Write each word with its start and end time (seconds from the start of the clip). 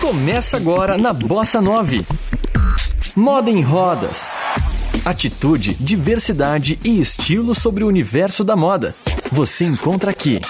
Começa 0.00 0.56
agora 0.56 0.96
na 0.96 1.12
Bossa 1.12 1.60
9. 1.60 2.06
Moda 3.16 3.50
em 3.50 3.62
rodas. 3.62 4.30
Atitude, 5.04 5.74
diversidade 5.74 6.78
e 6.84 7.00
estilo 7.00 7.54
sobre 7.54 7.82
o 7.82 7.88
universo 7.88 8.44
da 8.44 8.56
moda. 8.56 8.94
Você 9.32 9.64
encontra 9.64 10.10
aqui. 10.10 10.40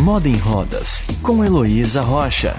Moda 0.00 0.28
em 0.28 0.36
Rodas, 0.36 1.04
com 1.22 1.44
Heloísa 1.44 2.02
Rocha. 2.02 2.54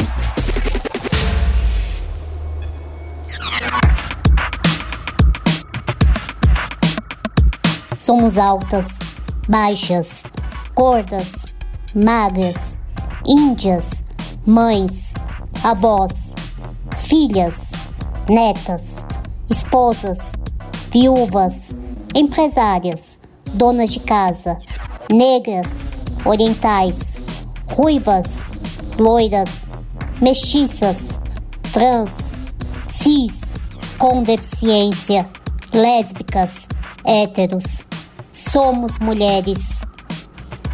Somos 7.98 8.38
altas, 8.38 9.00
baixas, 9.48 10.24
gordas, 10.76 11.46
magras, 11.94 12.79
índias, 13.30 14.04
mães, 14.44 15.14
avós, 15.64 16.34
filhas, 16.98 17.72
netas, 18.28 19.06
esposas, 19.48 20.18
viúvas, 20.92 21.70
empresárias, 22.16 23.20
donas 23.54 23.92
de 23.92 24.00
casa, 24.00 24.58
negras, 25.12 25.68
orientais, 26.26 27.20
ruivas, 27.68 28.40
loiras, 28.98 29.68
mestiças, 30.20 31.10
trans, 31.72 32.12
cis, 32.88 33.54
com 34.00 34.24
deficiência, 34.24 35.30
lésbicas, 35.72 36.68
héteros. 37.06 37.84
Somos 38.32 38.98
mulheres. 38.98 39.86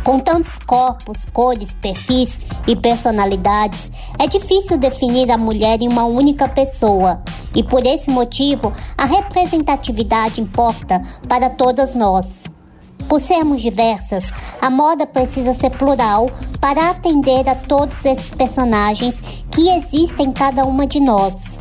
Com 0.05 0.19
tantos 0.19 0.59
corpos, 0.59 1.25
cores, 1.25 1.73
perfis 1.73 2.39
e 2.67 2.75
personalidades, 2.75 3.89
é 4.19 4.27
difícil 4.27 4.77
definir 4.77 5.31
a 5.31 5.37
mulher 5.37 5.81
em 5.81 5.87
uma 5.87 6.05
única 6.05 6.47
pessoa, 6.47 7.23
e 7.55 7.63
por 7.63 7.83
esse 7.87 8.11
motivo 8.11 8.71
a 8.95 9.03
representatividade 9.03 10.39
importa 10.39 11.01
para 11.27 11.49
todas 11.49 11.95
nós. 11.95 12.45
Por 13.09 13.19
sermos 13.19 13.63
diversas, 13.63 14.31
a 14.61 14.69
moda 14.69 15.07
precisa 15.07 15.55
ser 15.55 15.71
plural 15.71 16.27
para 16.61 16.91
atender 16.91 17.49
a 17.49 17.55
todos 17.55 18.05
esses 18.05 18.29
personagens 18.29 19.19
que 19.49 19.71
existem 19.71 20.27
em 20.27 20.31
cada 20.31 20.65
uma 20.65 20.85
de 20.85 20.99
nós. 20.99 21.57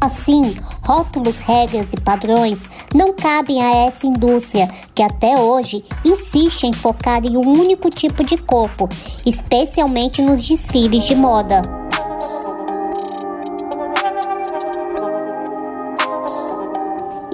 Assim, 0.00 0.56
rótulos, 0.84 1.38
regras 1.38 1.92
e 1.92 2.00
padrões 2.00 2.68
não 2.94 3.12
cabem 3.14 3.62
a 3.62 3.86
essa 3.86 4.06
indústria 4.06 4.68
que 4.94 5.02
até 5.02 5.38
hoje 5.38 5.84
insiste 6.04 6.64
em 6.64 6.72
focar 6.72 7.24
em 7.24 7.36
um 7.36 7.52
único 7.52 7.90
tipo 7.90 8.24
de 8.24 8.36
corpo, 8.36 8.88
especialmente 9.24 10.22
nos 10.22 10.46
desfiles 10.46 11.04
de 11.04 11.14
moda. 11.14 11.62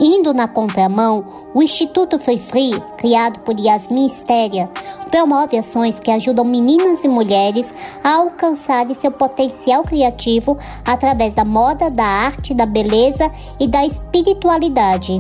Indo 0.03 0.33
na 0.33 0.49
contramão, 0.49 1.51
o 1.53 1.63
Instituto 1.63 2.19
Free 2.19 2.39
Free, 2.39 2.83
criado 2.97 3.41
por 3.41 3.59
Yasmin 3.61 4.09
Stéria, 4.09 4.71
promove 5.11 5.59
ações 5.59 5.99
que 5.99 6.11
ajudam 6.11 6.45
meninas 6.45 7.03
e 7.05 7.09
mulheres 7.09 7.75
a 8.03 8.17
alcançarem 8.17 8.95
seu 8.95 9.11
potencial 9.11 9.83
criativo 9.83 10.57
através 10.85 11.35
da 11.35 11.45
moda, 11.45 11.91
da 11.91 12.05
arte, 12.05 12.55
da 12.55 12.67
beleza 12.67 13.31
e 13.59 13.69
da 13.69 13.85
espiritualidade. 13.85 15.17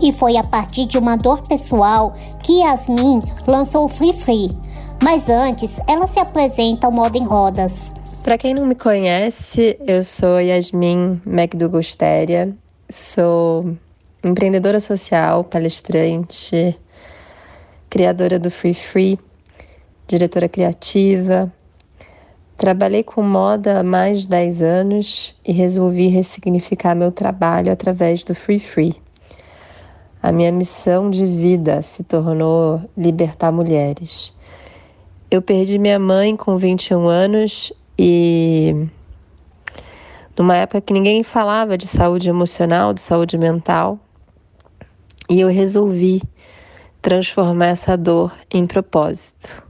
E 0.00 0.12
foi 0.12 0.36
a 0.36 0.44
partir 0.44 0.86
de 0.86 0.96
uma 0.96 1.16
dor 1.16 1.42
pessoal 1.42 2.14
que 2.42 2.60
Yasmin 2.60 3.20
lançou 3.46 3.86
o 3.86 3.88
Free 3.88 4.12
Free. 4.12 4.48
Mas 5.02 5.28
antes, 5.28 5.80
ela 5.88 6.06
se 6.06 6.18
apresenta 6.18 6.86
ao 6.86 6.92
Moda 6.92 7.18
em 7.18 7.24
Rodas. 7.24 7.92
Para 8.22 8.36
quem 8.36 8.54
não 8.54 8.66
me 8.66 8.74
conhece, 8.74 9.78
eu 9.86 10.02
sou 10.02 10.40
Yasmin 10.40 11.20
McDougall 11.24 11.82
Stéria, 11.82 12.54
sou 12.90 13.76
empreendedora 14.22 14.80
social, 14.80 15.44
palestrante, 15.44 16.76
criadora 17.88 18.38
do 18.38 18.50
Free 18.50 18.74
Free, 18.74 19.18
diretora 20.06 20.48
criativa. 20.48 21.52
Trabalhei 22.56 23.02
com 23.02 23.22
moda 23.22 23.80
há 23.80 23.82
mais 23.82 24.22
de 24.22 24.28
10 24.28 24.62
anos 24.62 25.34
e 25.44 25.52
resolvi 25.52 26.08
ressignificar 26.08 26.94
meu 26.94 27.12
trabalho 27.12 27.72
através 27.72 28.24
do 28.24 28.34
Free 28.34 28.58
Free. 28.58 28.96
A 30.20 30.32
minha 30.32 30.50
missão 30.50 31.08
de 31.08 31.24
vida 31.24 31.80
se 31.82 32.02
tornou 32.02 32.82
libertar 32.96 33.52
mulheres. 33.52 34.34
Eu 35.30 35.40
perdi 35.40 35.78
minha 35.78 35.98
mãe 35.98 36.36
com 36.36 36.56
21 36.56 37.06
anos 37.06 37.72
e 37.98 38.88
numa 40.36 40.56
época 40.56 40.80
que 40.80 40.92
ninguém 40.92 41.22
falava 41.22 41.78
de 41.78 41.86
saúde 41.86 42.28
emocional, 42.28 42.92
de 42.92 43.00
saúde 43.00 43.36
mental, 43.36 43.98
e 45.28 45.40
eu 45.40 45.48
resolvi 45.48 46.22
transformar 47.08 47.68
essa 47.68 47.96
dor 47.96 48.34
em 48.50 48.66
propósito. 48.66 49.62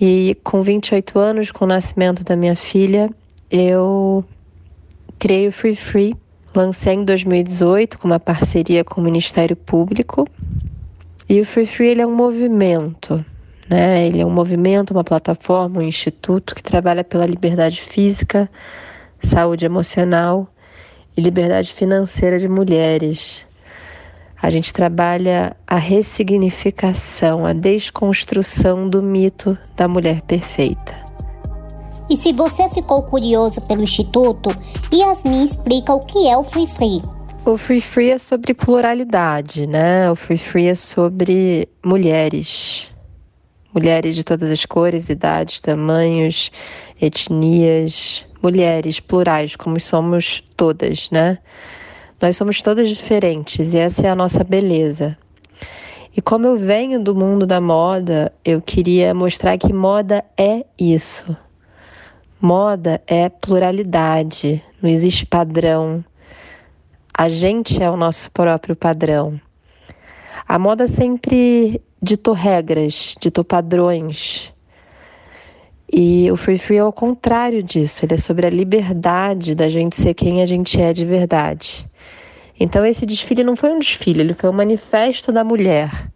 E 0.00 0.38
com 0.42 0.62
28 0.62 1.18
anos, 1.18 1.50
com 1.50 1.66
o 1.66 1.68
nascimento 1.68 2.24
da 2.24 2.34
minha 2.34 2.56
filha, 2.56 3.10
eu 3.50 4.24
criei 5.18 5.48
o 5.48 5.52
Free 5.52 5.76
Free. 5.76 6.16
Lancei 6.54 6.94
em 6.94 7.04
2018 7.04 7.98
com 7.98 8.08
uma 8.08 8.18
parceria 8.18 8.82
com 8.82 9.02
o 9.02 9.04
Ministério 9.04 9.54
Público. 9.54 10.26
E 11.28 11.38
o 11.42 11.44
Free 11.44 11.66
Free 11.66 11.88
ele 11.88 12.00
é 12.00 12.06
um 12.06 12.16
movimento, 12.16 13.22
né? 13.68 14.06
Ele 14.06 14.22
é 14.22 14.24
um 14.24 14.30
movimento, 14.30 14.92
uma 14.92 15.04
plataforma, 15.04 15.80
um 15.80 15.82
instituto 15.82 16.54
que 16.54 16.62
trabalha 16.62 17.04
pela 17.04 17.26
liberdade 17.26 17.82
física, 17.82 18.48
saúde 19.20 19.66
emocional 19.66 20.48
e 21.14 21.20
liberdade 21.20 21.74
financeira 21.74 22.38
de 22.38 22.48
mulheres. 22.48 23.46
A 24.40 24.50
gente 24.50 24.72
trabalha 24.72 25.56
a 25.66 25.76
ressignificação, 25.76 27.46
a 27.46 27.52
desconstrução 27.52 28.88
do 28.88 29.02
mito 29.02 29.56
da 29.74 29.88
mulher 29.88 30.20
perfeita. 30.22 31.04
E 32.08 32.16
se 32.16 32.32
você 32.32 32.68
ficou 32.70 33.02
curioso 33.02 33.66
pelo 33.66 33.82
Instituto, 33.82 34.50
Yasmin 34.92 35.44
explica 35.44 35.92
o 35.92 35.98
que 35.98 36.28
é 36.28 36.36
o 36.36 36.44
Free 36.44 36.68
Free. 36.68 37.02
O 37.44 37.56
Free 37.56 37.80
Free 37.80 38.10
é 38.10 38.18
sobre 38.18 38.54
pluralidade, 38.54 39.66
né? 39.66 40.10
O 40.10 40.14
Free 40.14 40.38
Free 40.38 40.68
é 40.68 40.74
sobre 40.74 41.68
mulheres. 41.84 42.88
Mulheres 43.74 44.14
de 44.14 44.22
todas 44.22 44.50
as 44.50 44.64
cores, 44.64 45.08
idades, 45.08 45.60
tamanhos, 45.60 46.50
etnias, 47.00 48.24
mulheres 48.42 49.00
plurais, 49.00 49.56
como 49.56 49.80
somos 49.80 50.42
todas, 50.56 51.10
né? 51.10 51.38
Nós 52.20 52.36
somos 52.36 52.62
todas 52.62 52.88
diferentes 52.88 53.74
e 53.74 53.78
essa 53.78 54.06
é 54.06 54.10
a 54.10 54.14
nossa 54.14 54.42
beleza. 54.42 55.16
E 56.16 56.22
como 56.22 56.46
eu 56.46 56.56
venho 56.56 56.98
do 56.98 57.14
mundo 57.14 57.46
da 57.46 57.60
moda, 57.60 58.32
eu 58.42 58.62
queria 58.62 59.12
mostrar 59.12 59.58
que 59.58 59.70
moda 59.70 60.24
é 60.34 60.64
isso. 60.78 61.36
Moda 62.40 63.02
é 63.06 63.28
pluralidade, 63.28 64.64
não 64.80 64.88
existe 64.88 65.26
padrão. 65.26 66.02
A 67.12 67.28
gente 67.28 67.82
é 67.82 67.90
o 67.90 67.98
nosso 67.98 68.30
próprio 68.30 68.74
padrão. 68.74 69.38
A 70.48 70.58
moda 70.58 70.86
sempre 70.86 71.82
ditou 72.00 72.32
regras, 72.32 73.14
ditou 73.20 73.44
padrões. 73.44 74.54
E 75.92 76.30
o 76.32 76.36
Free 76.36 76.58
Free 76.58 76.78
é 76.78 76.84
o 76.84 76.92
contrário 76.92 77.62
disso, 77.62 78.04
ele 78.04 78.14
é 78.14 78.18
sobre 78.18 78.46
a 78.46 78.50
liberdade 78.50 79.54
da 79.54 79.68
gente 79.68 79.96
ser 79.96 80.14
quem 80.14 80.42
a 80.42 80.46
gente 80.46 80.80
é 80.80 80.92
de 80.92 81.04
verdade. 81.04 81.88
Então 82.58 82.84
esse 82.84 83.06
desfile 83.06 83.44
não 83.44 83.54
foi 83.54 83.70
um 83.70 83.78
desfile, 83.78 84.20
ele 84.20 84.34
foi 84.34 84.50
um 84.50 84.52
manifesto 84.52 85.30
da 85.30 85.44
mulher, 85.44 86.10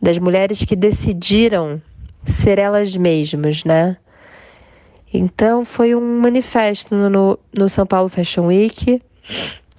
das 0.00 0.18
mulheres 0.18 0.64
que 0.64 0.74
decidiram 0.74 1.80
ser 2.24 2.58
elas 2.58 2.96
mesmas, 2.96 3.64
né? 3.64 3.96
Então 5.14 5.64
foi 5.64 5.94
um 5.94 6.20
manifesto 6.20 6.94
no, 6.94 7.38
no 7.56 7.68
São 7.68 7.86
Paulo 7.86 8.08
Fashion 8.08 8.46
Week 8.46 9.00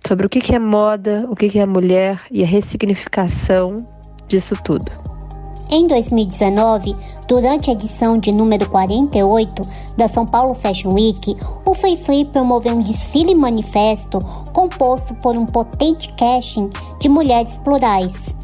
sobre 0.07 0.27
o 0.27 0.29
que 0.29 0.53
é 0.53 0.59
moda, 0.59 1.25
o 1.29 1.35
que 1.35 1.57
é 1.57 1.65
mulher 1.65 2.21
e 2.29 2.44
a 2.44 2.47
ressignificação 2.47 3.75
disso 4.27 4.56
tudo. 4.63 5.12
Em 5.75 5.87
2019, 5.87 6.95
durante 7.27 7.71
a 7.71 7.73
edição 7.73 8.19
de 8.19 8.31
número 8.31 8.69
48 8.69 9.63
da 9.97 10.07
São 10.07 10.23
Paulo 10.23 10.53
Fashion 10.53 10.93
Week, 10.93 11.35
o 11.65 11.73
Free 11.73 12.25
promoveu 12.25 12.75
um 12.75 12.83
desfile 12.83 13.33
manifesto 13.33 14.19
composto 14.53 15.15
por 15.15 15.35
um 15.35 15.47
potente 15.47 16.13
casting 16.13 16.69
de 16.99 17.09
mulheres 17.09 17.57
plurais. 17.57 18.35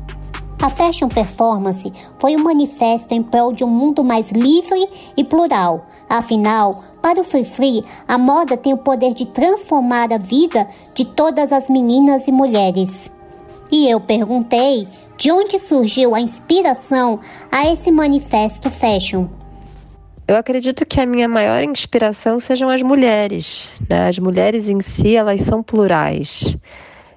A 0.59 0.71
Fashion 0.71 1.07
Performance 1.07 1.93
foi 2.17 2.35
um 2.35 2.41
manifesto 2.41 3.13
em 3.13 3.21
prol 3.21 3.53
de 3.53 3.63
um 3.63 3.69
mundo 3.69 4.03
mais 4.03 4.31
livre 4.31 4.89
e 5.15 5.23
plural. 5.23 5.85
Afinal, 6.09 6.83
para 6.99 7.21
o 7.21 7.23
Free 7.23 7.45
Free, 7.45 7.85
a 8.07 8.17
moda 8.17 8.57
tem 8.57 8.73
o 8.73 8.77
poder 8.77 9.13
de 9.13 9.27
transformar 9.27 10.11
a 10.11 10.17
vida 10.17 10.67
de 10.95 11.05
todas 11.05 11.53
as 11.53 11.69
meninas 11.69 12.27
e 12.27 12.31
mulheres. 12.31 13.11
E 13.71 13.87
eu 13.87 13.99
perguntei 13.99 14.87
de 15.19 15.33
onde 15.33 15.59
surgiu 15.59 16.15
a 16.15 16.21
inspiração 16.21 17.19
a 17.51 17.69
esse 17.69 17.91
manifesto 17.91 18.71
fashion. 18.71 19.27
eu 20.25 20.37
acredito 20.37 20.85
que 20.85 21.01
a 21.01 21.05
minha 21.05 21.27
maior 21.27 21.61
inspiração 21.61 22.39
sejam 22.39 22.69
as 22.69 22.81
mulheres. 22.81 23.77
Né? 23.89 24.07
As 24.07 24.17
mulheres 24.17 24.69
em 24.69 24.79
si, 24.79 25.17
elas 25.17 25.41
são 25.41 25.61
plurais, 25.61 26.55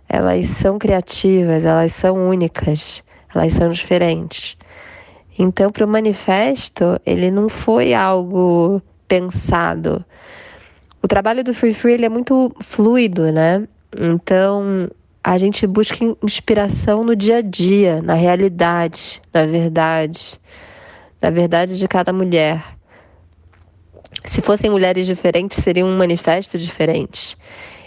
elas 0.08 0.48
são 0.48 0.78
criativas, 0.78 1.64
elas 1.64 1.92
são 1.92 2.28
únicas, 2.28 3.04
elas 3.32 3.52
são 3.52 3.68
diferentes. 3.68 4.56
Então, 5.38 5.70
para 5.70 5.84
o 5.84 5.88
manifesto, 5.88 7.00
ele 7.06 7.30
não 7.30 7.48
foi 7.48 7.94
algo 7.94 8.82
pensado. 9.06 10.04
O 11.00 11.06
trabalho 11.06 11.44
do 11.44 11.54
Free 11.54 11.74
Free 11.74 11.94
ele 11.94 12.06
é 12.06 12.08
muito 12.08 12.52
fluido, 12.60 13.30
né? 13.30 13.66
Então, 13.96 14.88
a 15.24 15.38
gente 15.38 15.66
busca 15.66 16.04
inspiração 16.22 17.04
no 17.04 17.14
dia 17.14 17.36
a 17.36 17.42
dia, 17.42 18.02
na 18.02 18.14
realidade, 18.14 19.22
na 19.32 19.46
verdade, 19.46 20.40
na 21.20 21.30
verdade 21.30 21.78
de 21.78 21.86
cada 21.86 22.12
mulher. 22.12 22.76
Se 24.24 24.42
fossem 24.42 24.70
mulheres 24.70 25.06
diferentes, 25.06 25.62
seria 25.62 25.86
um 25.86 25.96
manifesto 25.96 26.58
diferente. 26.58 27.36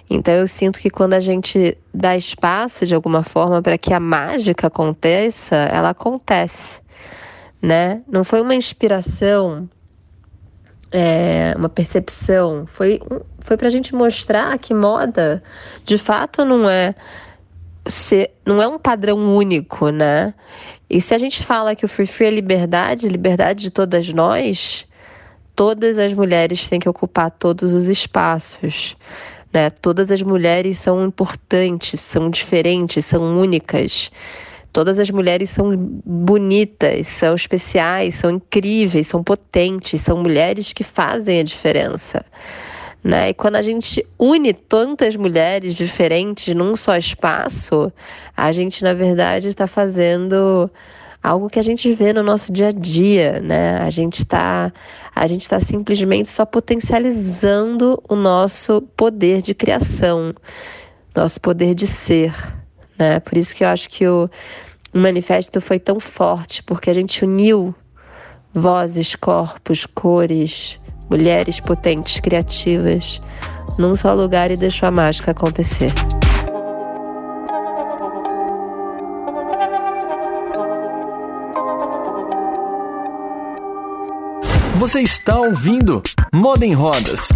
Então 0.09 0.33
eu 0.33 0.47
sinto 0.47 0.79
que 0.79 0.89
quando 0.89 1.13
a 1.13 1.19
gente 1.19 1.77
dá 1.93 2.15
espaço 2.15 2.85
de 2.85 2.95
alguma 2.95 3.23
forma 3.23 3.61
para 3.61 3.77
que 3.77 3.93
a 3.93 3.99
mágica 3.99 4.67
aconteça, 4.67 5.55
ela 5.55 5.89
acontece, 5.89 6.79
né? 7.61 8.01
Não 8.07 8.23
foi 8.23 8.39
uma 8.39 8.55
inspiração, 8.55 9.67
é, 10.91 11.53
uma 11.57 11.67
percepção, 11.67 12.65
foi 12.65 13.01
foi 13.39 13.57
para 13.57 13.67
a 13.67 13.71
gente 13.71 13.93
mostrar 13.93 14.57
que 14.57 14.73
moda, 14.73 15.43
de 15.83 15.97
fato, 15.97 16.45
não 16.45 16.69
é 16.69 16.95
não 18.45 18.61
é 18.61 18.67
um 18.67 18.79
padrão 18.79 19.35
único, 19.35 19.89
né? 19.89 20.33
E 20.89 21.01
se 21.01 21.13
a 21.13 21.17
gente 21.17 21.43
fala 21.43 21.75
que 21.75 21.85
o 21.85 21.87
free 21.87 22.05
free 22.05 22.27
é 22.27 22.29
liberdade, 22.29 23.07
liberdade 23.07 23.63
de 23.63 23.71
todas 23.71 24.11
nós, 24.13 24.85
todas 25.55 25.97
as 25.97 26.13
mulheres 26.13 26.69
têm 26.69 26.79
que 26.79 26.89
ocupar 26.89 27.31
todos 27.31 27.73
os 27.73 27.87
espaços. 27.87 28.95
Né? 29.51 29.69
Todas 29.69 30.11
as 30.11 30.21
mulheres 30.21 30.77
são 30.77 31.05
importantes, 31.05 31.99
são 32.01 32.29
diferentes, 32.29 33.05
são 33.05 33.39
únicas. 33.39 34.11
Todas 34.73 34.99
as 34.99 35.09
mulheres 35.09 35.49
são 35.49 35.73
bonitas, 36.05 37.07
são 37.07 37.33
especiais, 37.33 38.15
são 38.15 38.29
incríveis, 38.29 39.07
são 39.07 39.23
potentes, 39.23 40.01
são 40.01 40.17
mulheres 40.17 40.73
que 40.73 40.83
fazem 40.83 41.39
a 41.39 41.43
diferença. 41.43 42.25
Né? 43.05 43.29
E 43.29 43.33
quando 43.35 43.55
a 43.55 43.61
gente 43.61 44.03
une 44.17 44.51
tantas 44.51 45.15
mulheres 45.15 45.75
diferentes 45.75 46.55
num 46.55 46.75
só 46.75 46.97
espaço, 46.97 47.93
a 48.35 48.51
gente, 48.51 48.83
na 48.83 48.95
verdade, 48.95 49.47
está 49.47 49.67
fazendo 49.67 50.67
algo 51.21 51.47
que 51.47 51.59
a 51.59 51.61
gente 51.61 51.93
vê 51.93 52.11
no 52.13 52.23
nosso 52.23 52.51
dia 52.51 52.69
a 52.69 52.71
dia, 52.71 53.39
né? 53.41 53.77
A 53.77 53.91
gente 53.91 54.23
está 54.23 54.73
a 55.13 55.27
gente 55.27 55.41
está 55.41 55.59
simplesmente 55.59 56.31
só 56.31 56.47
potencializando 56.47 58.01
o 58.09 58.15
nosso 58.15 58.81
poder 58.97 59.39
de 59.43 59.53
criação, 59.53 60.33
nosso 61.15 61.39
poder 61.39 61.75
de 61.75 61.85
ser, 61.85 62.33
né? 62.97 63.19
Por 63.19 63.37
isso 63.37 63.55
que 63.55 63.63
eu 63.63 63.67
acho 63.67 63.87
que 63.87 64.07
o, 64.07 64.27
o 64.91 64.97
manifesto 64.97 65.61
foi 65.61 65.77
tão 65.77 65.99
forte, 65.99 66.63
porque 66.63 66.89
a 66.89 66.93
gente 66.93 67.23
uniu 67.23 67.75
vozes, 68.51 69.15
corpos, 69.15 69.85
cores, 69.85 70.79
mulheres 71.09 71.59
potentes, 71.59 72.19
criativas, 72.19 73.21
num 73.77 73.95
só 73.95 74.13
lugar 74.13 74.51
e 74.51 74.57
deixou 74.57 74.87
a 74.87 74.91
mágica 74.91 75.31
acontecer. 75.31 75.93
Você 84.77 85.01
está 85.01 85.39
ouvindo 85.39 86.03
Moda 86.33 86.65
em 86.65 86.73
Rodas. 86.73 87.29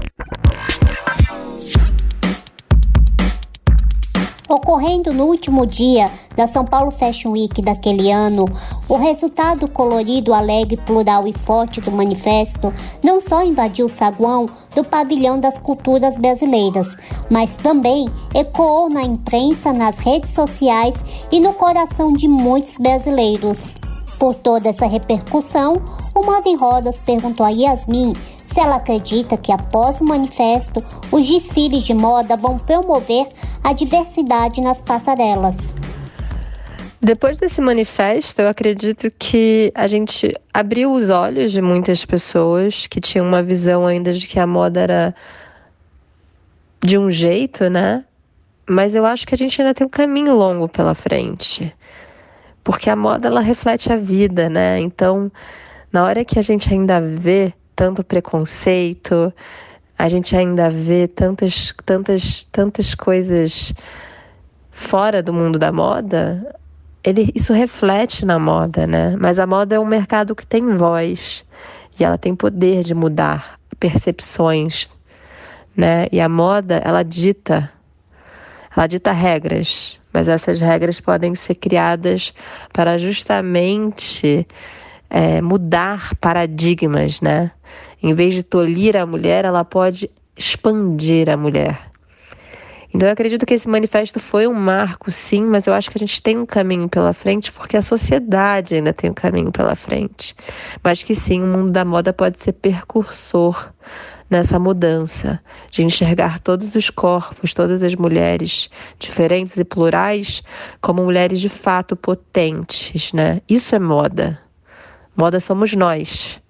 Ocorrendo 4.47 5.13
no 5.13 5.23
último 5.25 5.65
dia 5.65 6.11
da 6.35 6.47
São 6.47 6.65
Paulo 6.65 6.91
Fashion 6.91 7.31
Week 7.31 7.61
daquele 7.61 8.11
ano, 8.11 8.45
o 8.89 8.95
resultado 8.95 9.69
colorido, 9.69 10.33
alegre, 10.33 10.75
plural 10.77 11.27
e 11.27 11.31
forte 11.31 11.79
do 11.79 11.91
manifesto 11.91 12.73
não 13.03 13.21
só 13.21 13.43
invadiu 13.43 13.85
o 13.85 13.89
saguão 13.89 14.47
do 14.75 14.83
pavilhão 14.83 15.39
das 15.39 15.59
culturas 15.59 16.17
brasileiras, 16.17 16.97
mas 17.29 17.55
também 17.55 18.09
ecoou 18.33 18.89
na 18.89 19.03
imprensa, 19.03 19.71
nas 19.71 19.99
redes 19.99 20.31
sociais 20.31 20.95
e 21.31 21.39
no 21.39 21.53
coração 21.53 22.11
de 22.11 22.27
muitos 22.27 22.77
brasileiros. 22.77 23.75
Por 24.17 24.33
toda 24.35 24.69
essa 24.69 24.87
repercussão, 24.87 25.81
o 26.13 26.25
Moda 26.25 26.49
em 26.49 26.55
Rodas 26.55 26.99
perguntou 26.99 27.45
a 27.45 27.49
Yasmin 27.49 28.13
se 28.51 28.59
ela 28.59 28.77
acredita 28.77 29.37
que 29.37 29.51
após 29.51 30.01
o 30.01 30.03
manifesto, 30.03 30.83
os 31.11 31.27
desfiles 31.27 31.83
de 31.83 31.93
moda 31.93 32.35
vão 32.35 32.57
promover 32.57 33.27
a 33.63 33.73
diversidade 33.73 34.59
nas 34.59 34.81
passarelas. 34.81 35.73
Depois 37.01 37.37
desse 37.37 37.61
manifesto, 37.61 38.41
eu 38.41 38.47
acredito 38.49 39.09
que 39.17 39.71
a 39.73 39.87
gente 39.87 40.33
abriu 40.53 40.91
os 40.91 41.09
olhos 41.09 41.51
de 41.51 41.61
muitas 41.61 42.03
pessoas 42.03 42.87
que 42.87 42.99
tinham 42.99 43.25
uma 43.25 43.41
visão 43.41 43.87
ainda 43.87 44.11
de 44.11 44.27
que 44.27 44.39
a 44.39 44.45
moda 44.45 44.81
era 44.81 45.15
de 46.83 46.97
um 46.97 47.09
jeito, 47.09 47.69
né? 47.69 48.03
Mas 48.67 48.95
eu 48.95 49.05
acho 49.05 49.25
que 49.25 49.33
a 49.33 49.37
gente 49.37 49.61
ainda 49.61 49.73
tem 49.73 49.87
um 49.87 49.89
caminho 49.89 50.35
longo 50.35 50.67
pela 50.67 50.93
frente 50.93 51.73
porque 52.69 52.87
a 52.87 52.95
moda 52.95 53.27
ela 53.27 53.41
reflete 53.41 53.91
a 53.91 53.97
vida, 53.97 54.47
né? 54.47 54.79
Então, 54.79 55.31
na 55.91 56.03
hora 56.03 56.23
que 56.23 56.37
a 56.37 56.41
gente 56.41 56.71
ainda 56.71 57.01
vê 57.01 57.51
tanto 57.75 58.03
preconceito, 58.03 59.33
a 59.97 60.07
gente 60.07 60.35
ainda 60.35 60.69
vê 60.69 61.07
tantas, 61.07 61.73
tantas, 61.83 62.47
tantas 62.51 62.93
coisas 62.93 63.73
fora 64.69 65.23
do 65.23 65.33
mundo 65.33 65.57
da 65.57 65.71
moda, 65.71 66.55
ele, 67.03 67.31
isso 67.33 67.53
reflete 67.53 68.25
na 68.25 68.37
moda, 68.37 68.85
né? 68.85 69.15
Mas 69.19 69.39
a 69.39 69.47
moda 69.47 69.75
é 69.75 69.79
um 69.79 69.85
mercado 69.85 70.35
que 70.35 70.45
tem 70.45 70.75
voz 70.75 71.45
e 71.99 72.03
ela 72.03 72.17
tem 72.17 72.35
poder 72.35 72.83
de 72.83 72.93
mudar 72.93 73.59
percepções, 73.79 74.89
né? 75.75 76.07
E 76.11 76.19
a 76.19 76.29
moda, 76.29 76.81
ela 76.83 77.03
dita, 77.03 77.71
ela 78.75 78.87
dita 78.87 79.11
regras 79.11 79.99
mas 80.13 80.27
essas 80.27 80.59
regras 80.59 80.99
podem 80.99 81.35
ser 81.35 81.55
criadas 81.55 82.33
para 82.73 82.97
justamente 82.97 84.47
é, 85.09 85.41
mudar 85.41 86.15
paradigmas, 86.15 87.21
né? 87.21 87.51
Em 88.01 88.13
vez 88.13 88.33
de 88.33 88.43
tolir 88.43 88.95
a 88.95 89.05
mulher, 89.05 89.45
ela 89.45 89.63
pode 89.63 90.09
expandir 90.35 91.29
a 91.29 91.37
mulher. 91.37 91.88
Então 92.93 93.07
eu 93.07 93.13
acredito 93.13 93.45
que 93.45 93.53
esse 93.53 93.69
manifesto 93.69 94.19
foi 94.19 94.47
um 94.47 94.53
marco, 94.53 95.11
sim, 95.11 95.43
mas 95.43 95.67
eu 95.67 95.73
acho 95.73 95.91
que 95.91 95.97
a 95.97 95.99
gente 95.99 96.21
tem 96.21 96.37
um 96.39 96.45
caminho 96.45 96.89
pela 96.89 97.13
frente, 97.13 97.51
porque 97.51 97.77
a 97.77 97.81
sociedade 97.81 98.75
ainda 98.75 98.91
tem 98.91 99.11
um 99.11 99.13
caminho 99.13 99.51
pela 99.51 99.75
frente. 99.75 100.35
Mas 100.83 101.03
que 101.03 101.13
sim, 101.13 101.41
o 101.43 101.45
mundo 101.45 101.71
da 101.71 101.85
moda 101.85 102.11
pode 102.11 102.41
ser 102.41 102.53
percursor 102.53 103.71
nessa 104.27 104.59
mudança 104.59 105.39
de 105.69 105.83
enxergar 105.83 106.39
todos 106.39 106.75
os 106.75 106.89
corpos, 106.89 107.53
todas 107.53 107.83
as 107.83 107.95
mulheres 107.95 108.69
diferentes 108.97 109.57
e 109.57 109.63
plurais 109.63 110.43
como 110.81 111.03
mulheres 111.03 111.39
de 111.39 111.49
fato 111.49 111.95
potentes, 111.95 113.13
né? 113.13 113.41
Isso 113.47 113.75
é 113.75 113.79
moda. 113.79 114.39
Moda 115.15 115.39
somos 115.39 115.73
nós. 115.75 116.41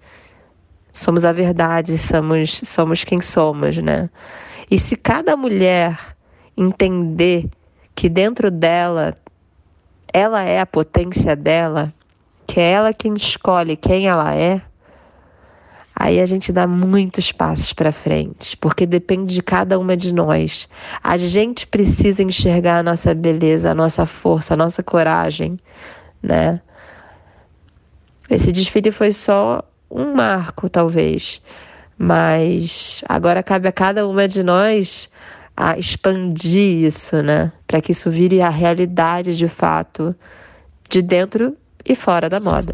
Somos 0.92 1.24
a 1.24 1.32
verdade, 1.32 1.96
somos 1.98 2.60
somos 2.64 3.04
quem 3.04 3.20
somos, 3.20 3.76
né? 3.78 4.10
E 4.70 4.78
se 4.78 4.96
cada 4.96 5.36
mulher 5.36 5.98
entender 6.56 7.48
que 7.94 8.08
dentro 8.08 8.50
dela 8.50 9.16
ela 10.12 10.42
é 10.42 10.60
a 10.60 10.66
potência 10.66 11.36
dela, 11.36 11.92
que 12.46 12.58
é 12.58 12.72
ela 12.72 12.92
quem 12.92 13.14
escolhe 13.14 13.76
quem 13.76 14.08
ela 14.08 14.34
é, 14.34 14.60
aí 15.94 16.20
a 16.20 16.26
gente 16.26 16.52
dá 16.52 16.66
muitos 16.66 17.30
passos 17.30 17.72
para 17.72 17.92
frente, 17.92 18.56
porque 18.56 18.86
depende 18.86 19.34
de 19.34 19.42
cada 19.42 19.78
uma 19.78 19.96
de 19.96 20.12
nós. 20.12 20.68
A 21.02 21.16
gente 21.16 21.66
precisa 21.66 22.22
enxergar 22.22 22.78
a 22.78 22.82
nossa 22.82 23.14
beleza, 23.14 23.70
a 23.70 23.74
nossa 23.74 24.06
força, 24.06 24.54
a 24.54 24.56
nossa 24.56 24.82
coragem, 24.82 25.58
né? 26.22 26.60
Esse 28.28 28.50
desfile 28.50 28.90
foi 28.90 29.12
só 29.12 29.62
um 29.90 30.14
marco, 30.14 30.68
talvez, 30.68 31.42
mas 31.98 33.04
agora 33.08 33.42
cabe 33.42 33.68
a 33.68 33.72
cada 33.72 34.06
uma 34.06 34.26
de 34.26 34.42
nós 34.42 35.10
a 35.60 35.78
expandir 35.78 36.86
isso, 36.86 37.22
né? 37.22 37.52
Para 37.66 37.82
que 37.82 37.92
isso 37.92 38.10
vire 38.10 38.40
a 38.40 38.48
realidade 38.48 39.36
de 39.36 39.46
fato, 39.46 40.16
de 40.88 41.02
dentro 41.02 41.54
e 41.84 41.94
fora 41.94 42.30
da 42.30 42.40
moda. 42.40 42.72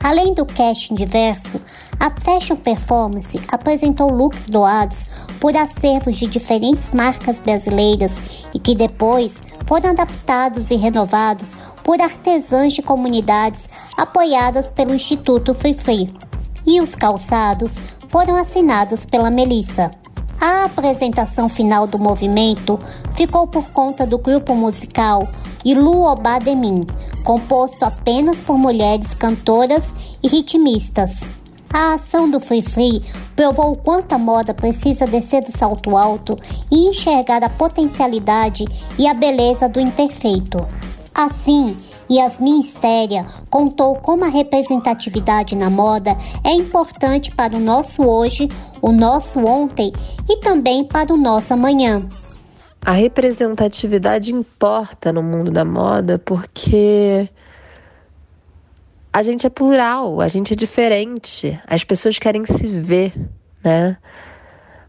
Além 0.00 0.32
do 0.32 0.46
casting 0.46 0.94
diverso, 0.94 1.60
a 1.98 2.10
Fashion 2.20 2.56
Performance 2.56 3.40
apresentou 3.50 4.12
looks 4.12 4.48
doados 4.48 5.06
por 5.40 5.56
acervos 5.56 6.16
de 6.16 6.26
diferentes 6.26 6.92
marcas 6.92 7.40
brasileiras 7.40 8.46
e 8.54 8.58
que 8.58 8.74
depois 8.74 9.42
foram 9.66 9.90
adaptados 9.90 10.70
e 10.70 10.76
renovados 10.76 11.56
por 11.82 12.00
artesãs 12.00 12.74
de 12.74 12.82
comunidades 12.82 13.68
apoiadas 13.96 14.70
pelo 14.70 14.94
Instituto 14.94 15.52
Free 15.52 15.74
Free. 15.74 16.06
e 16.66 16.80
os 16.80 16.94
calçados 16.94 17.76
foram 18.08 18.36
assinados 18.36 19.04
pela 19.04 19.30
Melissa. 19.30 19.90
A 20.46 20.64
apresentação 20.66 21.48
final 21.48 21.86
do 21.86 21.98
movimento 21.98 22.78
ficou 23.14 23.46
por 23.46 23.70
conta 23.70 24.06
do 24.06 24.18
grupo 24.18 24.54
musical 24.54 25.26
Ilu 25.64 26.02
Obademin, 26.02 26.86
composto 27.24 27.82
apenas 27.82 28.40
por 28.40 28.58
mulheres 28.58 29.14
cantoras 29.14 29.94
e 30.22 30.28
ritmistas. 30.28 31.22
A 31.72 31.94
ação 31.94 32.28
do 32.28 32.38
Free 32.38 32.60
Free 32.60 33.02
provou 33.34 33.72
o 33.72 33.78
quanto 33.78 34.12
a 34.12 34.18
moda 34.18 34.52
precisa 34.52 35.06
descer 35.06 35.42
do 35.42 35.50
salto 35.50 35.96
alto 35.96 36.36
e 36.70 36.90
enxergar 36.90 37.42
a 37.42 37.48
potencialidade 37.48 38.66
e 38.98 39.08
a 39.08 39.14
beleza 39.14 39.66
do 39.66 39.80
imperfeito. 39.80 40.58
Assim, 41.14 41.74
Yasmin 42.10 42.62
Stéria 42.62 43.26
contou 43.50 43.94
como 43.96 44.24
a 44.24 44.28
representatividade 44.28 45.56
na 45.56 45.70
moda 45.70 46.16
é 46.44 46.50
importante 46.50 47.34
para 47.34 47.56
o 47.56 47.60
nosso 47.60 48.02
hoje, 48.06 48.48
o 48.82 48.92
nosso 48.92 49.40
ontem 49.44 49.92
e 50.28 50.38
também 50.38 50.84
para 50.84 51.12
o 51.12 51.16
nosso 51.16 51.54
amanhã. 51.54 52.06
A 52.84 52.92
representatividade 52.92 54.32
importa 54.32 55.12
no 55.12 55.22
mundo 55.22 55.50
da 55.50 55.64
moda 55.64 56.18
porque 56.18 57.28
a 59.10 59.22
gente 59.22 59.46
é 59.46 59.50
plural, 59.50 60.20
a 60.20 60.28
gente 60.28 60.52
é 60.52 60.56
diferente, 60.56 61.58
as 61.66 61.82
pessoas 61.84 62.18
querem 62.18 62.44
se 62.44 62.66
ver, 62.66 63.14
né? 63.62 63.96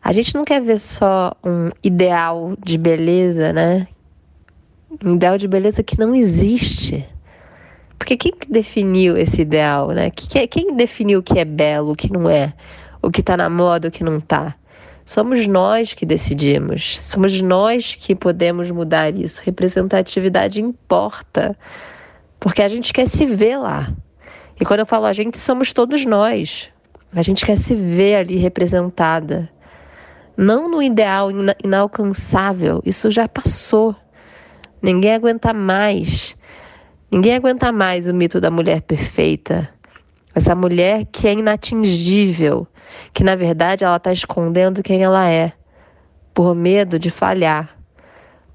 A 0.04 0.12
gente 0.12 0.36
não 0.36 0.44
quer 0.44 0.62
ver 0.62 0.78
só 0.78 1.32
um 1.44 1.70
ideal 1.84 2.54
de 2.64 2.78
beleza, 2.78 3.54
né? 3.54 3.88
Um 5.04 5.16
ideal 5.16 5.38
de 5.38 5.48
beleza 5.48 5.84
que 5.84 6.00
não 6.00 6.14
existe. 6.16 7.06
Porque 7.98 8.18
quem 8.18 8.34
definiu 8.50 9.18
esse 9.18 9.42
ideal, 9.42 9.90
né? 9.90 10.12
Quem 10.12 10.76
definiu 10.76 11.20
o 11.20 11.24
que 11.24 11.40
é 11.40 11.46
belo, 11.46 11.94
o 11.94 11.96
que 11.96 12.12
não 12.12 12.30
é? 12.30 12.54
O 13.02 13.10
que 13.10 13.24
tá 13.24 13.38
na 13.38 13.50
moda, 13.50 13.88
o 13.88 13.92
que 13.92 14.04
não 14.04 14.20
tá? 14.20 14.56
Somos 15.06 15.46
nós 15.48 15.94
que 15.94 16.06
decidimos, 16.06 17.00
somos 17.04 17.40
nós 17.40 17.94
que 17.94 18.16
podemos 18.16 18.72
mudar 18.72 19.18
isso. 19.18 19.42
Representatividade 19.44 20.60
importa, 20.60 21.56
porque 22.40 22.62
a 22.62 22.68
gente 22.68 22.92
quer 22.92 23.08
se 23.08 23.26
ver 23.26 23.58
lá. 23.58 23.94
E 24.60 24.66
quando 24.66 24.80
eu 24.80 24.86
falo 24.86 25.06
a 25.06 25.14
gente, 25.14 25.38
somos 25.38 25.72
todos 25.72 26.06
nós. 26.06 26.70
A 27.14 27.22
gente 27.22 27.46
quer 27.46 27.58
se 27.58 27.76
ver 27.76 28.16
ali 28.16 28.38
representada. 28.38 29.50
Não 30.36 30.70
no 30.70 30.82
ideal 30.82 31.30
inalcançável, 31.64 32.82
isso 32.84 33.12
já 33.12 33.28
passou. 33.28 33.96
Ninguém 34.86 35.16
aguenta 35.16 35.52
mais. 35.52 36.38
Ninguém 37.12 37.34
aguenta 37.34 37.72
mais 37.72 38.08
o 38.08 38.14
mito 38.14 38.40
da 38.40 38.52
mulher 38.52 38.84
perfeita. 38.84 39.68
Essa 40.36 40.54
mulher 40.54 41.08
que 41.12 41.28
é 41.28 41.34
inatingível, 41.34 42.68
que 43.12 43.24
na 43.24 43.36
verdade 43.36 43.84
ela 43.84 43.96
está 43.96 44.14
escondendo 44.14 44.84
quem 44.84 45.02
ela 45.02 45.28
é, 45.28 45.54
por 46.36 46.54
medo 46.54 47.00
de 47.00 47.10
falhar, 47.10 47.76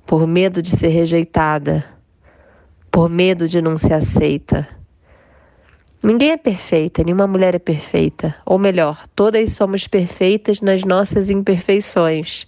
por 0.07 0.25
medo 0.25 0.63
de 0.63 0.71
ser 0.71 0.91
rejeitada, 0.91 1.85
por 2.93 3.11
medo 3.11 3.49
de 3.49 3.61
não 3.61 3.77
ser 3.77 3.95
aceita. 3.95 4.69
Ninguém 6.01 6.31
é 6.31 6.37
perfeita, 6.37 7.03
nenhuma 7.03 7.27
mulher 7.27 7.57
é 7.57 7.59
perfeita. 7.59 8.37
Ou 8.47 8.57
melhor, 8.57 9.05
todas 9.17 9.53
somos 9.53 9.89
perfeitas 9.89 10.61
nas 10.61 10.85
nossas 10.85 11.29
imperfeições. 11.29 12.47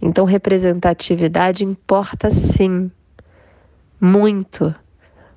Então, 0.00 0.24
representatividade 0.24 1.64
importa 1.64 2.30
sim, 2.30 2.90
muito, 4.00 4.74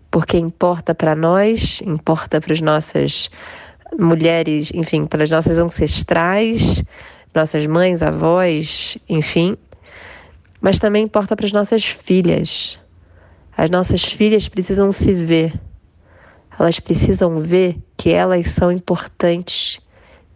porque 0.09 0.37
importa 0.37 0.93
para 0.93 1.15
nós, 1.15 1.81
importa 1.83 2.39
para 2.39 2.53
as 2.53 2.61
nossas 2.61 3.29
mulheres, 3.97 4.71
enfim, 4.73 5.05
para 5.05 5.23
as 5.23 5.29
nossas 5.29 5.57
ancestrais, 5.57 6.83
nossas 7.33 7.65
mães, 7.65 8.03
avós, 8.03 8.97
enfim, 9.09 9.57
mas 10.61 10.77
também 10.77 11.05
importa 11.05 11.35
para 11.35 11.45
as 11.45 11.51
nossas 11.51 11.83
filhas. 11.85 12.79
As 13.57 13.69
nossas 13.69 14.03
filhas 14.03 14.47
precisam 14.47 14.91
se 14.91 15.13
ver, 15.13 15.59
elas 16.57 16.79
precisam 16.79 17.39
ver 17.39 17.77
que 17.97 18.11
elas 18.11 18.51
são 18.51 18.71
importantes, 18.71 19.79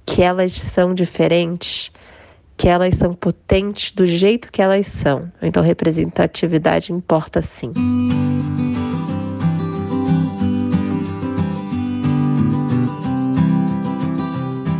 que 0.05 0.21
elas 0.21 0.53
são 0.53 0.93
diferentes 0.93 1.91
que 2.57 2.67
elas 2.67 2.97
são 2.97 3.13
potentes 3.13 3.91
do 3.91 4.05
jeito 4.05 4.51
que 4.51 4.61
elas 4.61 4.87
são. 4.87 5.31
Então, 5.41 5.61
representatividade 5.61 6.93
importa 6.93 7.41
sim. 7.41 7.71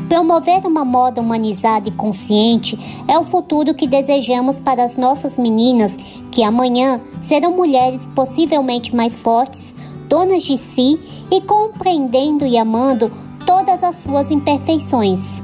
Promover 0.08 0.66
uma 0.66 0.86
moda 0.86 1.20
humanizada 1.20 1.90
e 1.90 1.92
consciente 1.92 2.80
é 3.08 3.20
o 3.20 3.26
futuro 3.26 3.74
que 3.74 3.86
desejamos 3.86 4.60
para 4.60 4.84
as 4.84 4.96
nossas 4.96 5.38
meninas, 5.38 5.98
que 6.32 6.44
amanhã 6.44 7.02
serão 7.22 7.52
mulheres 7.52 8.08
possivelmente 8.16 8.96
mais 8.96 9.18
fortes, 9.18 9.76
donas 10.08 10.44
de 10.44 10.58
si 10.58 10.98
e 11.30 11.42
compreendendo 11.42 12.46
e 12.46 12.58
amando 12.58 13.12
todas 13.46 13.84
as 13.84 13.98
suas 13.98 14.32
imperfeições 14.32 15.44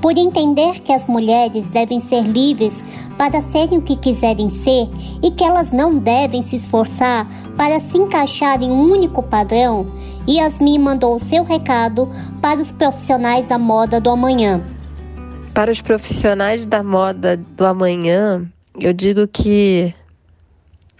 por 0.00 0.16
entender 0.16 0.80
que 0.80 0.92
as 0.92 1.06
mulheres 1.06 1.68
devem 1.68 2.00
ser 2.00 2.22
livres 2.22 2.84
para 3.18 3.42
serem 3.42 3.78
o 3.78 3.82
que 3.82 3.96
quiserem 3.96 4.48
ser 4.48 4.88
e 5.22 5.30
que 5.30 5.44
elas 5.44 5.72
não 5.72 5.98
devem 5.98 6.42
se 6.42 6.56
esforçar 6.56 7.26
para 7.56 7.80
se 7.80 7.98
encaixar 7.98 8.62
em 8.62 8.70
um 8.70 8.90
único 8.90 9.22
padrão, 9.22 9.86
Yasmin 10.28 10.78
mandou 10.78 11.16
o 11.16 11.18
seu 11.18 11.42
recado 11.42 12.08
para 12.40 12.60
os 12.60 12.70
profissionais 12.70 13.46
da 13.46 13.58
moda 13.58 14.00
do 14.00 14.10
amanhã. 14.10 14.62
Para 15.52 15.70
os 15.72 15.80
profissionais 15.80 16.64
da 16.64 16.82
moda 16.82 17.36
do 17.36 17.66
amanhã, 17.66 18.46
eu 18.78 18.92
digo 18.92 19.26
que 19.26 19.92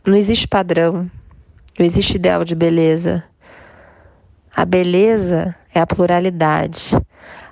não 0.05 0.17
existe 0.17 0.49
padrão, 0.49 1.11
não 1.79 1.87
existe 1.87 2.17
ideal 2.17 2.45
de 2.45 2.55
beleza. 2.55 3.23
A 4.55 4.65
beleza 4.65 5.55
é 5.73 5.81
a 5.81 5.87
pluralidade. 5.87 6.91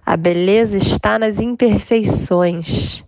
A 0.09 0.17
beleza 0.17 0.79
está 0.79 1.19
nas 1.19 1.39
imperfeições. 1.39 3.05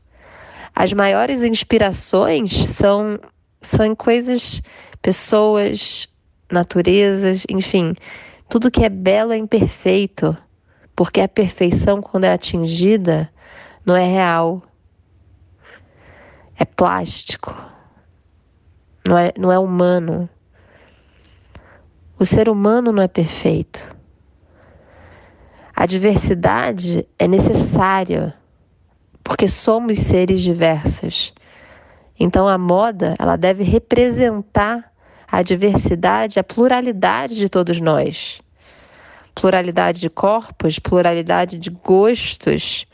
As 0.75 0.93
maiores 0.93 1.43
inspirações 1.43 2.53
são, 2.69 3.19
são 3.63 3.87
em 3.87 3.95
coisas, 3.95 4.61
pessoas, 5.01 6.07
naturezas, 6.53 7.45
enfim. 7.49 7.95
Tudo 8.51 8.71
que 8.71 8.85
é 8.85 8.91
belo 8.91 9.33
é 9.33 9.39
imperfeito, 9.39 10.37
porque 10.95 11.23
a 11.23 11.27
perfeição, 11.27 12.03
quando 12.03 12.25
é 12.25 12.35
atingida, 12.35 13.33
não 13.83 13.97
é 13.97 14.05
real. 14.05 14.63
É 16.55 16.67
plástico. 16.67 17.57
Não 19.09 19.17
é, 19.17 19.33
não 19.39 19.51
é 19.51 19.59
humano. 19.59 20.29
O 22.19 22.27
ser 22.27 22.51
humano 22.51 22.93
não 22.93 23.03
é 23.03 23.09
perfeito. 23.09 24.00
A 25.81 25.87
diversidade 25.87 27.09
é 27.19 27.27
necessária 27.27 28.35
porque 29.25 29.49
somos 29.49 29.97
seres 29.97 30.43
diversos. 30.43 31.33
Então 32.19 32.47
a 32.47 32.59
moda, 32.59 33.15
ela 33.19 33.35
deve 33.35 33.65
representar 33.65 34.93
a 35.27 35.43
diversidade, 35.43 36.39
a 36.39 36.45
pluralidade 36.45 37.35
de 37.35 37.49
todos 37.49 37.81
nós. 37.81 38.43
Pluralidade 39.35 40.01
de 40.01 40.11
corpos, 40.11 40.79
pluralidade 40.79 41.59
de 41.59 41.71
gostos, 41.71 42.87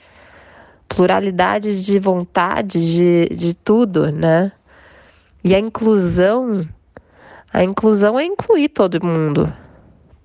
pluralidade 0.88 1.84
de 1.84 1.98
vontades, 1.98 2.84
de, 2.84 3.28
de 3.32 3.52
tudo, 3.52 4.12
né? 4.12 4.52
E 5.42 5.56
a 5.56 5.58
inclusão, 5.58 6.64
a 7.52 7.64
inclusão 7.64 8.16
é 8.16 8.24
incluir 8.24 8.68
todo 8.68 9.04
mundo 9.04 9.52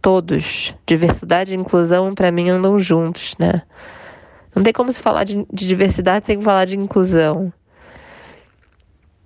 todos. 0.01 0.75
Diversidade 0.85 1.53
e 1.53 1.57
inclusão, 1.57 2.13
para 2.13 2.31
mim, 2.31 2.49
andam 2.49 2.77
juntos, 2.77 3.35
né? 3.37 3.61
Não 4.55 4.63
tem 4.63 4.73
como 4.73 4.91
se 4.91 5.01
falar 5.01 5.23
de, 5.23 5.45
de 5.51 5.67
diversidade 5.67 6.25
sem 6.25 6.41
falar 6.41 6.65
de 6.65 6.77
inclusão. 6.77 7.53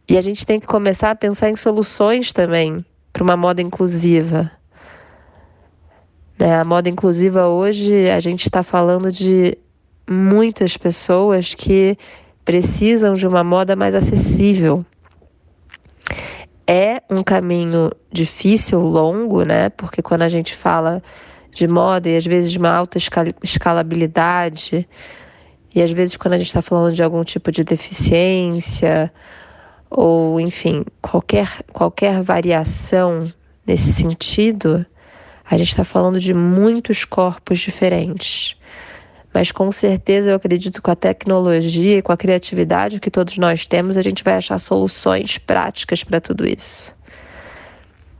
E 0.08 0.17
a 0.17 0.22
gente 0.22 0.46
tem 0.46 0.60
que 0.60 0.67
começar 0.67 1.12
a 1.12 1.15
pensar 1.15 1.50
em 1.50 1.55
soluções 1.55 2.32
também 2.32 2.86
para 3.12 3.24
uma 3.24 3.36
moda 3.36 3.62
inclusiva. 3.62 4.51
Né? 6.38 6.60
A 6.60 6.63
moda 6.63 6.89
inclusiva 6.89 7.48
hoje, 7.48 8.10
a 8.10 8.20
gente 8.20 8.44
está 8.44 8.62
falando 8.62 9.12
de 9.12 9.58
muitas 10.08 10.77
pessoas 10.77 11.55
que 11.55 11.98
precisam 12.44 13.13
de 13.13 13.27
uma 13.27 13.44
moda 13.44 13.75
mais 13.75 13.96
acessível. 13.96 14.86
É 16.67 17.01
um 17.10 17.24
caminho 17.24 17.91
difícil, 18.12 18.79
longo, 18.79 19.43
né? 19.43 19.69
Porque 19.69 20.01
quando 20.01 20.24
a 20.24 20.29
gente 20.29 20.55
fala 20.55 21.01
de 21.51 21.67
moda 21.67 22.10
e 22.10 22.17
às 22.17 22.25
vezes 22.25 22.51
de 22.51 22.57
uma 22.57 22.75
alta 22.75 22.98
escalabilidade, 23.43 24.88
e 25.74 25.81
às 25.81 25.91
vezes 25.91 26.17
quando 26.17 26.34
a 26.34 26.38
gente 26.38 26.48
está 26.48 26.62
falando 26.62 26.93
de 26.93 27.03
algum 27.03 27.24
tipo 27.24 27.51
de 27.51 27.63
deficiência, 27.63 29.12
ou 29.89 30.39
enfim, 30.39 30.84
qualquer, 31.01 31.63
qualquer 31.72 32.22
variação 32.22 33.31
nesse 33.65 33.91
sentido, 33.91 34.86
A 35.48 35.57
gente 35.57 35.69
está 35.69 35.84
falando 35.84 36.19
de 36.19 36.34
muitos 36.34 37.05
corpos 37.05 37.60
diferentes. 37.60 38.57
Mas 39.36 39.51
com 39.51 39.70
certeza 39.70 40.32
eu 40.32 40.38
acredito 40.38 40.75
que 40.75 40.82
com 40.82 40.92
a 40.92 40.96
tecnologia 40.96 41.98
e 41.98 42.01
com 42.01 42.13
a 42.13 42.15
criatividade 42.15 43.01
que 43.01 43.12
todos 43.12 43.38
nós 43.38 43.68
temos, 43.68 43.98
a 43.98 44.01
gente 44.01 44.24
vai 44.24 44.36
achar 44.36 44.58
soluções 44.58 45.38
práticas 45.38 46.06
para 46.06 46.22
tudo 46.22 46.48
isso. 46.48 46.96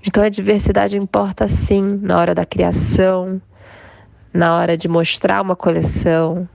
Então 0.06 0.22
a 0.22 0.28
diversidade 0.28 0.98
importa 0.98 1.48
sim 1.48 2.02
na 2.02 2.18
hora 2.20 2.36
da 2.36 2.46
criação, 2.46 3.42
na 4.34 4.58
hora 4.58 4.76
de 4.76 4.90
mostrar 4.90 5.42
uma 5.42 5.56
coleção, 5.56 6.50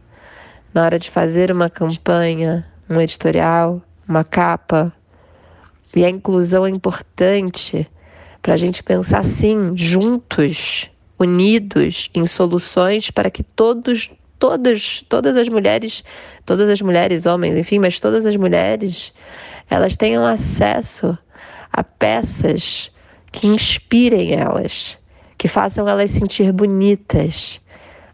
na 0.75 0.85
hora 0.85 0.99
de 0.99 1.09
fazer 1.09 1.51
uma 1.51 1.71
campanha, 1.71 2.67
um 2.87 3.01
editorial, 3.01 3.81
uma 4.07 4.25
capa. 4.25 4.93
E 5.97 6.05
a 6.05 6.11
inclusão 6.11 6.67
é 6.67 6.69
importante 6.69 7.91
para 8.43 8.53
a 8.53 8.59
gente 8.59 8.83
pensar 8.83 9.25
sim, 9.25 9.73
juntos, 9.75 10.91
unidos 11.19 12.11
em 12.15 12.27
soluções 12.27 13.11
para 13.11 13.31
que 13.31 13.43
todos, 13.43 14.11
todas, 14.41 15.05
todas 15.09 15.37
as 15.37 15.49
mulheres, 15.49 16.03
todas 16.45 16.69
as 16.69 16.81
mulheres, 16.81 17.27
homens, 17.27 17.55
enfim, 17.55 17.79
mas 17.79 18.01
todas 18.01 18.27
as 18.27 18.35
mulheres, 18.37 19.13
elas 19.69 19.95
tenham 19.95 20.27
acesso 20.27 21.17
a 21.71 21.85
peças 21.85 22.91
que 23.31 23.47
inspirem 23.47 24.33
elas, 24.33 24.99
que 25.39 25.47
façam 25.47 25.87
elas 25.87 26.11
sentir 26.11 26.51
bonitas, 26.53 27.61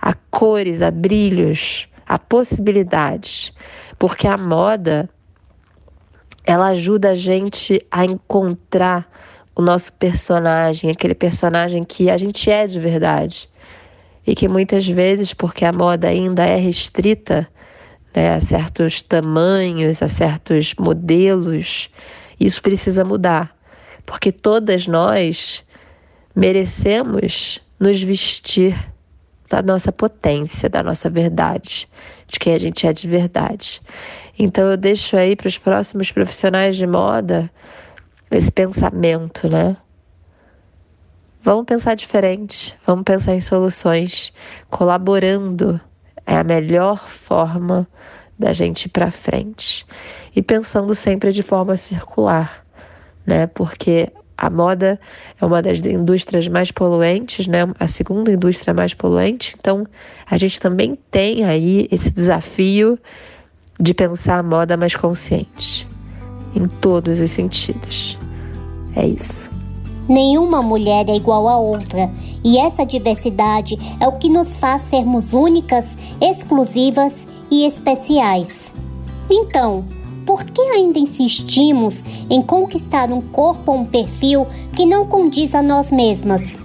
a 0.02 0.12
cores, 0.12 0.83
a 0.83 0.90
brilhos, 0.90 1.88
a 2.06 2.18
possibilidades, 2.18 3.52
porque 3.99 4.28
a 4.28 4.37
moda 4.37 5.09
ela 6.45 6.68
ajuda 6.68 7.11
a 7.11 7.14
gente 7.14 7.85
a 7.90 8.04
encontrar 8.04 9.11
o 9.54 9.62
nosso 9.62 9.92
personagem, 9.95 10.90
aquele 10.90 11.14
personagem 11.14 11.83
que 11.83 12.11
a 12.11 12.16
gente 12.16 12.50
é 12.50 12.66
de 12.66 12.78
verdade. 12.78 13.49
E 14.26 14.35
que 14.35 14.49
muitas 14.49 14.87
vezes, 14.88 15.33
porque 15.33 15.64
a 15.64 15.73
moda 15.73 16.09
ainda 16.09 16.45
é 16.45 16.56
restrita 16.56 17.49
né, 18.14 18.35
a 18.35 18.40
certos 18.40 19.02
tamanhos, 19.02 20.02
a 20.02 20.09
certos 20.09 20.75
modelos, 20.75 21.88
isso 22.40 22.61
precisa 22.61 23.04
mudar 23.04 23.56
porque 24.06 24.30
todas 24.30 24.87
nós 24.87 25.64
merecemos 26.35 27.61
nos 27.78 28.00
vestir 28.00 28.75
da 29.50 29.61
nossa 29.61 29.92
potência, 29.92 30.68
da 30.68 30.83
nossa 30.83 31.11
verdade, 31.11 31.88
de 32.26 32.38
quem 32.38 32.54
a 32.54 32.59
gente 32.59 32.87
é 32.87 32.92
de 32.92 33.09
verdade. 33.09 33.83
Então 34.38 34.71
eu 34.71 34.76
deixo 34.76 35.16
aí 35.16 35.37
para 35.37 35.49
os 35.49 35.59
próximos 35.59 36.11
profissionais 36.11 36.76
de 36.76 36.87
moda 36.87 37.50
esse 38.30 38.50
pensamento, 38.50 39.49
né? 39.49 39.76
Vamos 41.47 41.65
pensar 41.65 41.95
diferente, 41.95 42.76
vamos 42.85 43.05
pensar 43.05 43.33
em 43.33 43.41
soluções, 43.41 44.33
colaborando 44.69 45.81
é 46.26 46.35
a 46.35 46.43
melhor 46.43 47.09
forma 47.09 47.87
da 48.37 48.53
gente 48.53 48.87
ir 48.87 48.88
para 48.88 49.12
frente 49.12 49.87
e 50.35 50.43
pensando 50.43 50.93
sempre 50.93 51.31
de 51.31 51.45
forma 51.45 51.76
circular 51.76 52.67
né? 53.25 53.47
Porque 53.47 54.09
a 54.37 54.50
moda 54.50 54.99
é 55.41 55.47
uma 55.47 55.62
das 55.62 55.79
indústrias 55.87 56.49
mais 56.49 56.73
poluentes, 56.73 57.47
né? 57.47 57.61
A 57.79 57.87
segunda 57.87 58.33
indústria 58.33 58.75
mais 58.75 58.93
poluente. 58.93 59.55
Então, 59.57 59.87
a 60.29 60.37
gente 60.37 60.61
também 60.61 60.99
tem 61.12 61.45
aí 61.45 61.87
esse 61.93 62.11
desafio 62.11 62.99
de 63.79 63.95
pensar 63.95 64.38
a 64.38 64.43
moda 64.43 64.76
mais 64.76 64.97
consciente, 64.97 65.87
em 66.57 66.67
todos 66.67 67.21
os 67.21 67.31
sentidos. 67.31 68.19
É 68.97 69.07
isso. 69.07 69.56
Nenhuma 70.09 70.63
mulher 70.63 71.09
é 71.09 71.17
igual 71.17 71.49
a 71.49 71.59
outra, 71.59 72.11
e 72.45 72.59
essa 72.59 72.87
diversidade 72.87 73.77
é 73.99 74.07
o 74.07 74.19
que 74.19 74.29
nos 74.29 74.55
faz 74.55 74.83
sermos 74.83 75.33
únicas, 75.33 75.97
exclusivas 76.21 77.27
e 77.51 77.67
especiais. 77.67 78.73
Então, 79.29 79.85
por 80.25 80.45
que 80.45 80.61
ainda 80.61 80.99
insistimos 80.99 82.02
em 82.30 82.41
conquistar 82.43 83.11
um 83.11 83.21
corpo 83.21 83.73
ou 83.73 83.78
um 83.78 83.85
perfil 83.85 84.47
que 84.75 84.87
não 84.87 85.07
condiz 85.07 85.54
a 85.54 85.63
nós 85.63 85.91
mesmas? 85.91 86.57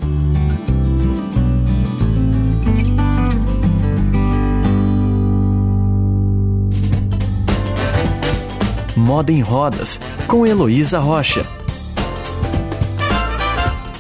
Moda 8.96 9.32
em 9.32 9.42
Rodas, 9.42 10.00
com 10.28 10.46
Heloísa 10.46 11.00
Rocha. 11.00 11.61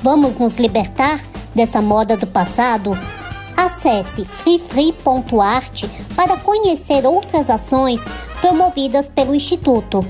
Vamos 0.01 0.37
nos 0.37 0.57
libertar 0.57 1.21
dessa 1.53 1.79
moda 1.79 2.17
do 2.17 2.25
passado? 2.25 2.97
Acesse 3.55 4.25
freefree.art 4.25 5.83
para 6.15 6.37
conhecer 6.37 7.05
outras 7.05 7.51
ações 7.51 8.07
promovidas 8.39 9.09
pelo 9.09 9.35
Instituto. 9.35 10.03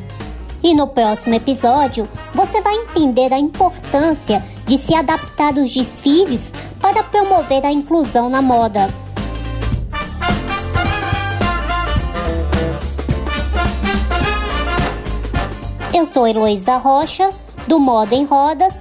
E 0.63 0.73
no 0.73 0.88
próximo 0.88 1.36
episódio, 1.36 2.08
você 2.34 2.62
vai 2.62 2.73
entender 2.75 3.34
a 3.34 3.39
importância 3.39 4.41
de 4.65 4.77
se 4.77 4.95
adaptar 4.95 5.58
aos 5.60 5.73
desfiles 5.73 6.54
para 6.80 7.04
promover 7.04 7.65
a 7.65 7.71
inclusão 7.71 8.30
na 8.30 8.41
moda. 8.41 8.88
Eu 15.93 16.08
sou 16.08 16.25
Heloísa 16.25 16.77
Rocha, 16.77 17.32
do 17.67 17.77
Moda 17.77 18.15
em 18.15 18.23
Rodas, 18.23 18.73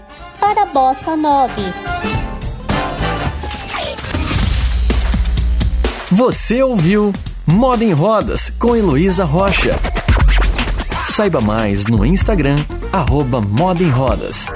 para 0.54 0.66
Bossa 0.66 1.14
9. 1.16 1.52
Você 6.10 6.60
ouviu 6.60 7.12
Moda 7.46 7.84
em 7.84 7.92
Rodas 7.92 8.50
com 8.58 8.74
Heloísa 8.74 9.24
Rocha. 9.24 9.78
Saiba 11.06 11.40
mais 11.40 11.86
no 11.86 12.04
Instagram, 12.04 12.56
arroba 12.92 13.40
Moda 13.40 13.84
em 13.84 13.90
Rodas. 13.90 14.48